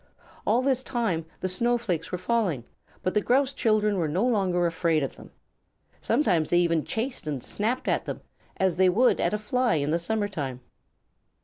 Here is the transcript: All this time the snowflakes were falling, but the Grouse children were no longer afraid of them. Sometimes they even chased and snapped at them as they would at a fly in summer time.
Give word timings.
All 0.47 0.63
this 0.63 0.83
time 0.83 1.27
the 1.41 1.47
snowflakes 1.47 2.11
were 2.11 2.17
falling, 2.17 2.63
but 3.03 3.13
the 3.13 3.21
Grouse 3.21 3.53
children 3.53 3.97
were 3.97 4.07
no 4.07 4.25
longer 4.25 4.65
afraid 4.65 5.03
of 5.03 5.15
them. 5.15 5.29
Sometimes 6.01 6.49
they 6.49 6.57
even 6.57 6.83
chased 6.83 7.27
and 7.27 7.43
snapped 7.43 7.87
at 7.87 8.05
them 8.05 8.21
as 8.57 8.77
they 8.77 8.89
would 8.89 9.19
at 9.19 9.31
a 9.35 9.37
fly 9.37 9.75
in 9.75 9.95
summer 9.99 10.27
time. 10.27 10.61